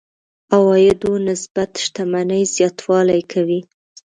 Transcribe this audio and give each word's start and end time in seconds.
عوایدو 0.55 1.11
نسبت 1.27 1.71
شتمنۍ 1.83 2.43
زياتوالی 2.55 3.21
کوي. 3.31 3.59